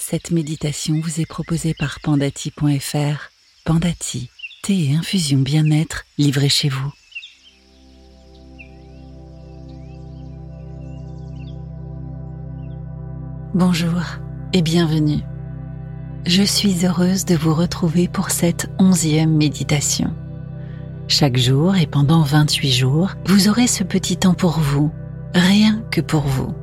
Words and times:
Cette 0.00 0.30
méditation 0.30 0.98
vous 0.98 1.20
est 1.20 1.26
proposée 1.26 1.74
par 1.74 2.00
pandati.fr. 2.00 3.30
Pandati, 3.64 4.30
thé 4.62 4.86
et 4.86 4.96
infusion 4.96 5.38
bien-être 5.38 6.04
livrés 6.16 6.48
chez 6.48 6.70
vous. 6.70 6.90
Bonjour 13.54 14.00
et 14.54 14.62
bienvenue. 14.62 15.20
Je 16.26 16.42
suis 16.42 16.86
heureuse 16.86 17.26
de 17.26 17.36
vous 17.36 17.54
retrouver 17.54 18.08
pour 18.08 18.30
cette 18.30 18.70
onzième 18.78 19.36
méditation. 19.36 20.14
Chaque 21.08 21.36
jour 21.36 21.76
et 21.76 21.86
pendant 21.86 22.22
28 22.22 22.72
jours, 22.72 23.10
vous 23.26 23.48
aurez 23.48 23.66
ce 23.66 23.84
petit 23.84 24.16
temps 24.16 24.34
pour 24.34 24.58
vous, 24.58 24.90
rien 25.34 25.84
que 25.90 26.00
pour 26.00 26.22
vous 26.22 26.54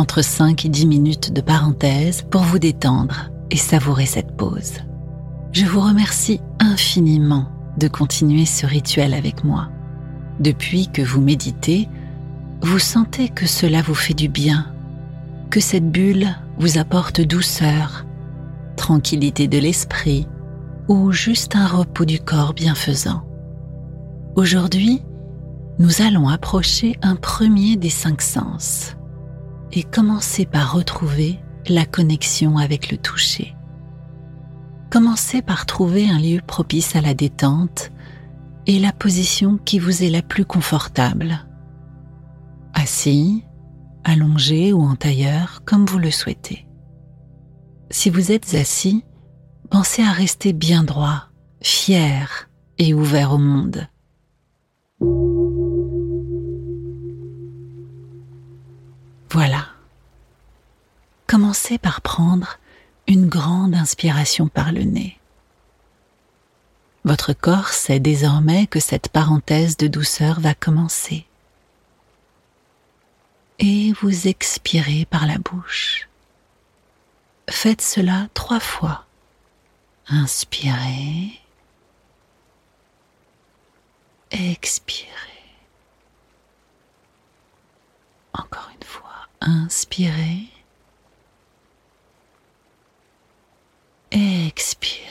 entre 0.00 0.22
5 0.22 0.64
et 0.64 0.70
10 0.70 0.86
minutes 0.86 1.30
de 1.30 1.42
parenthèse 1.42 2.22
pour 2.22 2.40
vous 2.40 2.58
détendre 2.58 3.30
et 3.50 3.58
savourer 3.58 4.06
cette 4.06 4.34
pause. 4.34 4.78
Je 5.52 5.66
vous 5.66 5.80
remercie 5.80 6.40
infiniment 6.58 7.48
de 7.76 7.86
continuer 7.86 8.46
ce 8.46 8.64
rituel 8.64 9.12
avec 9.12 9.44
moi. 9.44 9.68
Depuis 10.38 10.88
que 10.88 11.02
vous 11.02 11.20
méditez, 11.20 11.86
vous 12.62 12.78
sentez 12.78 13.28
que 13.28 13.46
cela 13.46 13.82
vous 13.82 13.94
fait 13.94 14.14
du 14.14 14.30
bien, 14.30 14.72
que 15.50 15.60
cette 15.60 15.90
bulle 15.90 16.28
vous 16.58 16.78
apporte 16.78 17.20
douceur, 17.20 18.06
tranquillité 18.76 19.48
de 19.48 19.58
l'esprit 19.58 20.26
ou 20.88 21.12
juste 21.12 21.56
un 21.56 21.66
repos 21.66 22.06
du 22.06 22.20
corps 22.20 22.54
bienfaisant. 22.54 23.22
Aujourd'hui, 24.34 25.02
nous 25.78 26.00
allons 26.00 26.30
approcher 26.30 26.96
un 27.02 27.16
premier 27.16 27.76
des 27.76 27.90
cinq 27.90 28.22
sens, 28.22 28.96
et 29.72 29.82
commencez 29.82 30.46
par 30.46 30.72
retrouver 30.74 31.38
la 31.68 31.84
connexion 31.86 32.56
avec 32.56 32.90
le 32.90 32.98
toucher. 32.98 33.54
Commencez 34.90 35.42
par 35.42 35.66
trouver 35.66 36.08
un 36.08 36.18
lieu 36.18 36.40
propice 36.44 36.96
à 36.96 37.00
la 37.00 37.14
détente 37.14 37.92
et 38.66 38.78
la 38.78 38.92
position 38.92 39.58
qui 39.58 39.78
vous 39.78 40.02
est 40.02 40.10
la 40.10 40.22
plus 40.22 40.44
confortable. 40.44 41.46
Assis, 42.74 43.44
allongé 44.04 44.72
ou 44.72 44.82
en 44.82 44.96
tailleur, 44.96 45.62
comme 45.64 45.86
vous 45.86 45.98
le 45.98 46.10
souhaitez. 46.10 46.66
Si 47.90 48.10
vous 48.10 48.32
êtes 48.32 48.54
assis, 48.54 49.04
pensez 49.70 50.02
à 50.02 50.12
rester 50.12 50.52
bien 50.52 50.82
droit, 50.82 51.24
fier 51.62 52.48
et 52.78 52.94
ouvert 52.94 53.32
au 53.32 53.38
monde. 53.38 53.86
Commencez 61.50 61.78
par 61.78 62.00
prendre 62.00 62.60
une 63.08 63.28
grande 63.28 63.74
inspiration 63.74 64.46
par 64.46 64.70
le 64.70 64.84
nez. 64.84 65.18
Votre 67.02 67.32
corps 67.32 67.70
sait 67.70 67.98
désormais 67.98 68.68
que 68.68 68.78
cette 68.78 69.08
parenthèse 69.08 69.76
de 69.76 69.88
douceur 69.88 70.38
va 70.38 70.54
commencer. 70.54 71.26
Et 73.58 73.92
vous 74.00 74.28
expirez 74.28 75.06
par 75.06 75.26
la 75.26 75.38
bouche. 75.38 76.08
Faites 77.50 77.82
cela 77.82 78.28
trois 78.32 78.60
fois. 78.60 79.06
Inspirez. 80.06 81.32
Expirez. 84.30 85.08
Encore 88.34 88.70
une 88.72 88.86
fois. 88.86 89.26
Inspirez. 89.40 90.46
Expirez. 94.12 95.06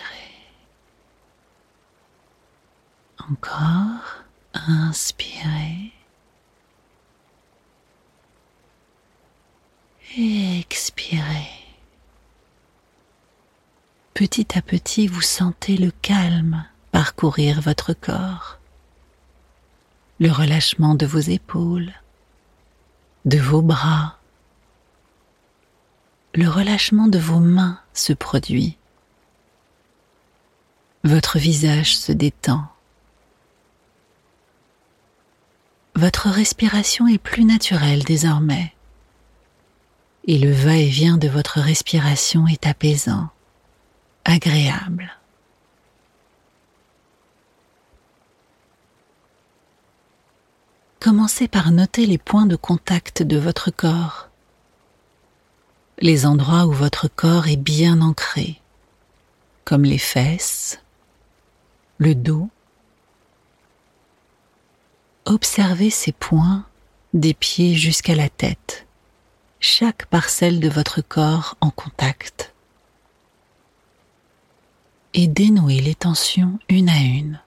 Encore. 3.29 4.23
Inspirez. 4.53 5.93
Expirez. 10.17 11.47
Petit 14.15 14.57
à 14.57 14.61
petit, 14.61 15.07
vous 15.07 15.21
sentez 15.21 15.77
le 15.77 15.91
calme 15.91 16.65
parcourir 16.91 17.61
votre 17.61 17.93
corps, 17.93 18.57
le 20.19 20.31
relâchement 20.31 20.95
de 20.95 21.05
vos 21.05 21.19
épaules, 21.19 21.93
de 23.25 23.37
vos 23.37 23.61
bras, 23.61 24.17
le 26.33 26.49
relâchement 26.49 27.07
de 27.07 27.19
vos 27.19 27.39
mains 27.39 27.79
se 27.93 28.13
produit. 28.13 28.78
Votre 31.03 31.39
visage 31.39 31.97
se 31.97 32.11
détend. 32.11 32.63
Votre 35.95 36.29
respiration 36.29 37.07
est 37.07 37.17
plus 37.17 37.45
naturelle 37.45 38.03
désormais. 38.03 38.73
Et 40.27 40.37
le 40.37 40.51
va-et-vient 40.51 41.17
de 41.17 41.27
votre 41.27 41.59
respiration 41.59 42.47
est 42.47 42.67
apaisant, 42.67 43.29
agréable. 44.25 45.11
Commencez 50.99 51.47
par 51.47 51.71
noter 51.71 52.05
les 52.05 52.17
points 52.17 52.45
de 52.45 52.55
contact 52.55 53.23
de 53.23 53.37
votre 53.37 53.71
corps 53.71 54.29
les 56.01 56.25
endroits 56.25 56.65
où 56.65 56.71
votre 56.71 57.07
corps 57.07 57.47
est 57.47 57.57
bien 57.57 58.01
ancré, 58.01 58.61
comme 59.65 59.83
les 59.83 59.97
fesses, 59.97 60.79
le 61.99 62.15
dos. 62.15 62.49
Observez 65.25 65.91
ces 65.91 66.11
points 66.11 66.65
des 67.13 67.33
pieds 67.33 67.75
jusqu'à 67.75 68.15
la 68.15 68.29
tête, 68.29 68.87
chaque 69.59 70.05
parcelle 70.07 70.59
de 70.59 70.69
votre 70.69 71.01
corps 71.01 71.55
en 71.61 71.69
contact. 71.69 72.53
Et 75.13 75.27
dénouez 75.27 75.81
les 75.81 75.95
tensions 75.95 76.59
une 76.69 76.89
à 76.89 76.97
une. 76.97 77.39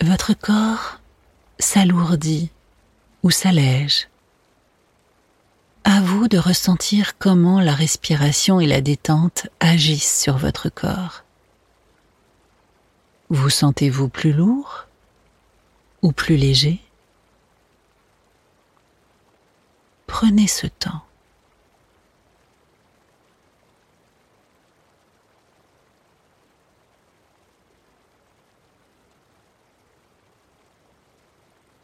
votre 0.00 0.32
corps 0.32 1.00
s'alourdit 1.58 2.50
ou 3.22 3.30
s'allège. 3.30 4.08
De 6.28 6.36
ressentir 6.36 7.16
comment 7.16 7.58
la 7.58 7.72
respiration 7.72 8.60
et 8.60 8.66
la 8.66 8.82
détente 8.82 9.46
agissent 9.60 10.20
sur 10.20 10.36
votre 10.36 10.68
corps. 10.68 11.24
Vous 13.30 13.48
sentez-vous 13.48 14.10
plus 14.10 14.34
lourd 14.34 14.84
ou 16.02 16.12
plus 16.12 16.36
léger? 16.36 16.82
Prenez 20.06 20.48
ce 20.48 20.66
temps. 20.66 21.00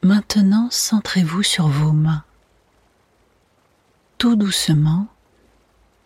Maintenant, 0.02 0.68
centrez-vous 0.70 1.42
sur 1.42 1.66
vos 1.66 1.92
mains. 1.92 2.24
Tout 4.18 4.36
doucement, 4.36 5.06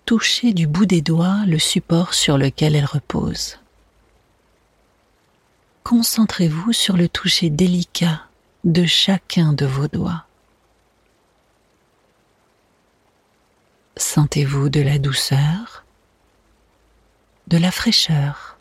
touchez 0.05 0.53
du 0.53 0.67
bout 0.67 0.87
des 0.87 1.03
doigts 1.03 1.45
le 1.47 1.59
support 1.59 2.15
sur 2.15 2.39
lequel 2.39 2.75
elles 2.75 2.85
reposent. 2.85 3.59
Concentrez-vous 5.85 6.73
sur 6.73 6.97
le 6.97 7.09
toucher 7.09 7.49
délicat 7.49 8.23
de 8.65 8.85
chacun 8.85 9.53
de 9.53 9.67
vos 9.67 9.89
doigts. 9.89 10.25
Sentez-vous 13.97 14.69
de 14.69 14.81
la 14.81 14.99
douceur, 14.99 15.85
de 17.47 17.59
la 17.59 17.71
fraîcheur, 17.71 18.59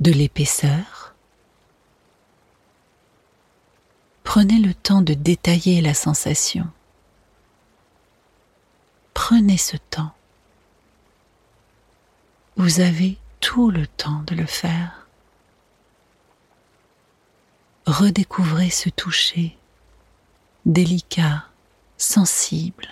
de 0.00 0.12
l'épaisseur 0.12 1.14
Prenez 4.24 4.58
le 4.58 4.74
temps 4.74 5.00
de 5.00 5.14
détailler 5.14 5.80
la 5.80 5.94
sensation. 5.94 6.66
Prenez 9.28 9.56
ce 9.56 9.76
temps. 9.76 10.12
Vous 12.54 12.78
avez 12.78 13.18
tout 13.40 13.72
le 13.72 13.88
temps 13.88 14.22
de 14.28 14.36
le 14.36 14.46
faire. 14.46 15.08
Redécouvrez 17.88 18.70
ce 18.70 18.88
toucher 18.88 19.58
délicat, 20.64 21.44
sensible. 21.98 22.86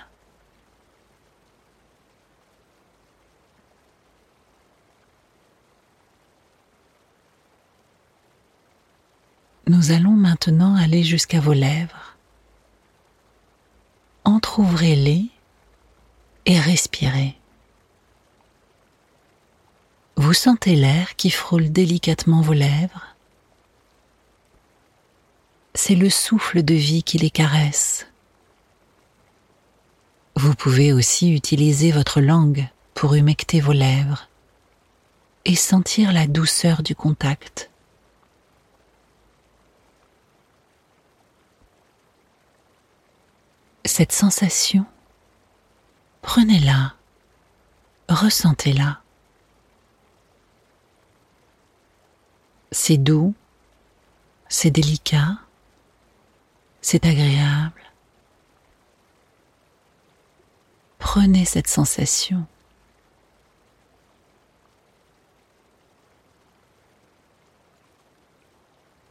Nous 9.68 9.92
allons 9.92 10.10
maintenant 10.10 10.74
aller 10.74 11.04
jusqu'à 11.04 11.38
vos 11.38 11.52
lèvres. 11.52 12.16
Entr'ouvrez-les 14.24 15.30
et 16.46 16.58
respirez. 16.58 17.36
Vous 20.16 20.32
sentez 20.32 20.76
l'air 20.76 21.16
qui 21.16 21.30
frôle 21.30 21.70
délicatement 21.70 22.40
vos 22.40 22.52
lèvres. 22.52 23.06
C'est 25.74 25.96
le 25.96 26.08
souffle 26.08 26.62
de 26.62 26.74
vie 26.74 27.02
qui 27.02 27.18
les 27.18 27.30
caresse. 27.30 28.06
Vous 30.36 30.54
pouvez 30.54 30.92
aussi 30.92 31.32
utiliser 31.32 31.90
votre 31.90 32.20
langue 32.20 32.68
pour 32.94 33.14
humecter 33.14 33.60
vos 33.60 33.72
lèvres 33.72 34.28
et 35.44 35.56
sentir 35.56 36.12
la 36.12 36.26
douceur 36.26 36.82
du 36.82 36.94
contact. 36.94 37.70
Cette 43.84 44.12
sensation, 44.12 44.86
prenez-la, 46.34 46.94
ressentez-la. 48.08 49.00
C'est 52.72 52.96
doux, 52.96 53.34
c'est 54.48 54.72
délicat, 54.72 55.38
c'est 56.80 57.06
agréable. 57.06 57.84
Prenez 60.98 61.44
cette 61.44 61.68
sensation. 61.68 62.44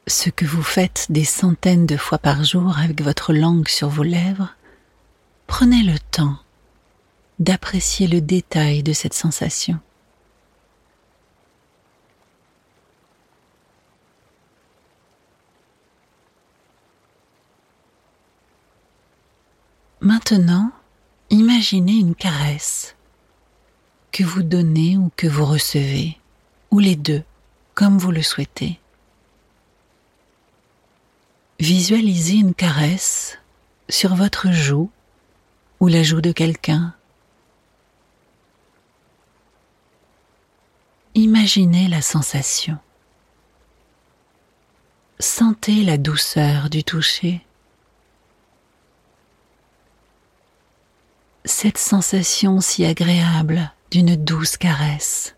Ce 0.08 0.30
que 0.30 0.44
vous 0.44 0.62
faites 0.62 1.06
des 1.10 1.24
centaines 1.24 1.86
de 1.86 1.96
fois 1.96 2.18
par 2.18 2.44
jour 2.44 2.78
avec 2.78 3.02
votre 3.02 3.32
langue 3.32 3.70
sur 3.70 3.88
vos 3.88 4.04
lèvres, 4.04 4.54
prenez 5.48 5.84
le 5.84 5.98
temps 6.12 6.38
d'apprécier 7.40 8.08
le 8.08 8.22
détail 8.22 8.84
de 8.84 8.94
cette 8.94 9.14
sensation. 9.14 9.80
Maintenant, 20.02 20.72
Imaginez 21.34 21.94
une 21.94 22.14
caresse 22.14 22.96
que 24.12 24.24
vous 24.24 24.44
donnez 24.44 24.98
ou 24.98 25.10
que 25.16 25.26
vous 25.26 25.46
recevez, 25.46 26.20
ou 26.70 26.78
les 26.78 26.96
deux, 26.96 27.24
comme 27.74 27.98
vous 27.98 28.12
le 28.12 28.22
souhaitez. 28.22 28.80
Visualisez 31.60 32.36
une 32.36 32.54
caresse 32.54 33.40
sur 33.90 34.14
votre 34.14 34.52
joue 34.52 34.92
ou 35.80 35.88
la 35.88 36.04
joue 36.04 36.22
de 36.22 36.32
quelqu'un. 36.32 36.94
Imaginez 41.16 41.88
la 41.88 42.02
sensation. 42.02 42.78
Sentez 45.20 45.84
la 45.84 45.98
douceur 45.98 46.70
du 46.70 46.84
toucher. 46.84 47.46
cette 51.46 51.78
sensation 51.78 52.62
si 52.62 52.86
agréable 52.86 53.72
d'une 53.92 54.16
douce 54.16 54.58
caresse. 54.58 55.36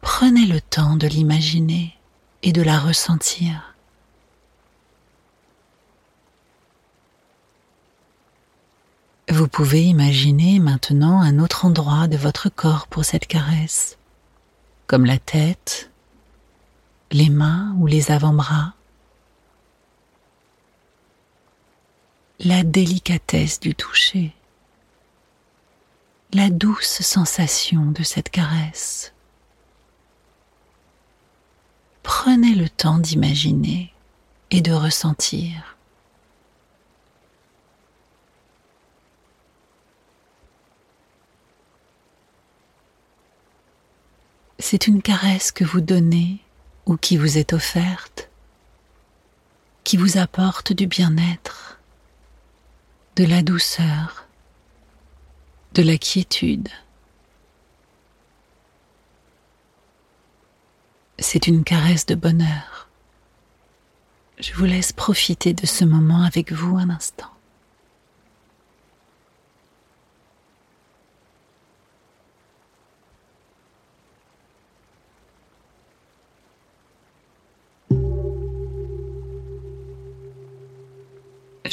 Prenez 0.00 0.46
le 0.46 0.60
temps 0.60 0.96
de 0.96 1.06
l'imaginer 1.06 1.96
et 2.42 2.52
de 2.52 2.62
la 2.62 2.78
ressentir. 2.78 3.71
Vous 9.42 9.48
pouvez 9.48 9.82
imaginer 9.82 10.60
maintenant 10.60 11.20
un 11.20 11.40
autre 11.40 11.64
endroit 11.64 12.06
de 12.06 12.16
votre 12.16 12.48
corps 12.48 12.86
pour 12.86 13.04
cette 13.04 13.26
caresse, 13.26 13.98
comme 14.86 15.04
la 15.04 15.18
tête, 15.18 15.90
les 17.10 17.28
mains 17.28 17.74
ou 17.80 17.88
les 17.88 18.12
avant-bras. 18.12 18.74
la 22.38 22.62
délicatesse 22.62 23.58
du 23.58 23.74
toucher, 23.74 24.32
la 26.32 26.48
douce 26.48 27.02
sensation 27.02 27.86
de 27.86 28.04
cette 28.04 28.30
caresse. 28.30 29.12
Prenez 32.04 32.54
le 32.54 32.68
temps 32.68 32.98
d'imaginer 32.98 33.92
et 34.52 34.60
de 34.60 34.72
ressentir. 34.72 35.71
C'est 44.72 44.86
une 44.86 45.02
caresse 45.02 45.52
que 45.52 45.64
vous 45.64 45.82
donnez 45.82 46.38
ou 46.86 46.96
qui 46.96 47.18
vous 47.18 47.36
est 47.36 47.52
offerte, 47.52 48.30
qui 49.84 49.98
vous 49.98 50.16
apporte 50.16 50.72
du 50.72 50.86
bien-être 50.86 51.78
de 53.16 53.26
la 53.26 53.42
douceur, 53.42 54.26
de 55.74 55.82
la 55.82 55.98
quiétude. 55.98 56.70
C'est 61.18 61.48
une 61.48 61.64
caresse 61.64 62.06
de 62.06 62.14
bonheur. 62.14 62.88
Je 64.38 64.54
vous 64.54 64.64
laisse 64.64 64.94
profiter 64.94 65.52
de 65.52 65.66
ce 65.66 65.84
moment 65.84 66.22
avec 66.22 66.50
vous 66.50 66.78
un 66.78 66.88
instant. 66.88 67.31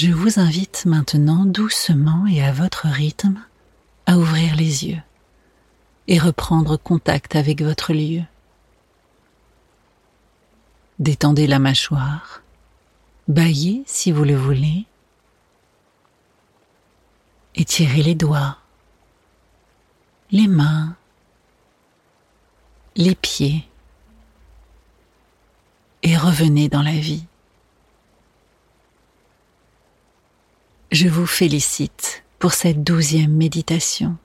Je 0.01 0.13
vous 0.13 0.39
invite 0.39 0.85
maintenant 0.85 1.43
doucement 1.43 2.25
et 2.25 2.41
à 2.41 2.53
votre 2.53 2.87
rythme 2.87 3.43
à 4.05 4.17
ouvrir 4.17 4.55
les 4.55 4.87
yeux 4.87 5.01
et 6.07 6.17
reprendre 6.17 6.77
contact 6.77 7.35
avec 7.35 7.61
votre 7.61 7.91
lieu. 7.91 8.21
Détendez 10.99 11.47
la 11.47 11.59
mâchoire, 11.59 12.43
baillez 13.27 13.83
si 13.87 14.13
vous 14.13 14.23
le 14.23 14.37
voulez, 14.37 14.85
étirez 17.55 18.01
les 18.01 18.15
doigts, 18.15 18.57
les 20.31 20.47
mains, 20.47 20.95
les 22.95 23.15
pieds 23.15 23.67
et 26.03 26.15
revenez 26.15 26.69
dans 26.69 26.83
la 26.83 26.95
vie. 26.95 27.25
Je 30.91 31.07
vous 31.07 31.27
félicite 31.27 32.23
pour 32.39 32.53
cette 32.53 32.83
douzième 32.83 33.33
méditation. 33.33 34.17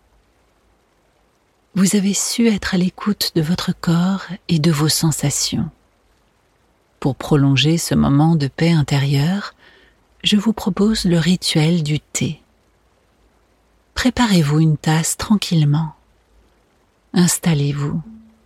Vous 1.74 1.94
avez 1.94 2.14
su 2.14 2.48
être 2.48 2.74
à 2.74 2.78
l'écoute 2.78 3.32
de 3.34 3.42
votre 3.42 3.72
corps 3.78 4.22
et 4.48 4.58
de 4.58 4.70
vos 4.70 4.88
sensations. 4.88 5.68
Pour 7.00 7.16
prolonger 7.16 7.76
ce 7.76 7.94
moment 7.94 8.34
de 8.34 8.48
paix 8.48 8.72
intérieure, 8.72 9.54
je 10.22 10.38
vous 10.38 10.54
propose 10.54 11.04
le 11.04 11.18
rituel 11.18 11.82
du 11.82 12.00
thé. 12.00 12.40
Préparez-vous 13.92 14.60
une 14.60 14.78
tasse 14.78 15.18
tranquillement. 15.18 15.94
Installez-vous 17.12 18.00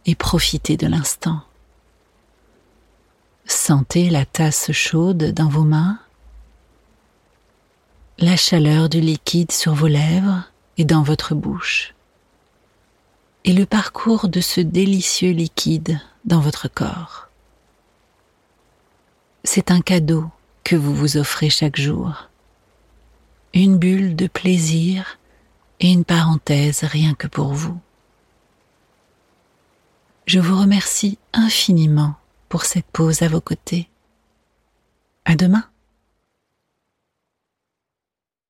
et 0.07 0.17
profitez 0.17 0.77
de 0.77 0.89
l'instant. 0.89 1.43
Sentez 3.45 4.11
la 4.11 4.27
tasse 4.27 4.73
chaude 4.73 5.33
dans 5.33 5.49
vos 5.49 5.63
mains 5.63 6.01
la 8.21 8.37
chaleur 8.37 8.89
du 8.89 9.01
liquide 9.01 9.53
sur 9.53 9.75
vos 9.75 9.87
lèvres 9.87 10.43
et 10.77 10.85
dans 10.85 11.03
votre 11.03 11.37
bouche, 11.37 11.95
et 13.45 13.53
le 13.53 13.65
parcours 13.65 14.29
de 14.29 14.41
ce 14.41 14.61
délicieux 14.61 15.31
liquide 15.31 16.01
dans 16.25 16.41
votre 16.41 16.67
corps. 16.67 17.29
C'est 19.45 19.71
un 19.71 19.81
cadeau 19.81 20.29
que 20.65 20.75
vous 20.75 20.95
vous 20.95 21.17
offrez 21.17 21.49
chaque 21.49 21.77
jour, 21.77 22.29
une 23.55 23.79
bulle 23.79 24.17
de 24.17 24.27
plaisir 24.27 25.19
et 25.79 25.93
une 25.93 26.05
parenthèse 26.05 26.83
rien 26.83 27.15
que 27.15 27.29
pour 27.29 27.55
vous. 27.55 27.79
Je 30.27 30.41
vous 30.41 30.61
remercie 30.61 31.19
infiniment 31.33 32.17
pour 32.49 32.65
cette 32.65 32.87
pause 32.87 33.23
à 33.23 33.29
vos 33.29 33.41
côtés. 33.41 33.89
À 35.25 35.37
demain. 35.37 35.65